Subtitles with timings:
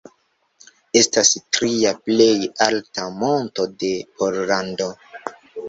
[1.01, 2.31] Estas tria plej
[2.69, 4.93] alta monto de Pollando.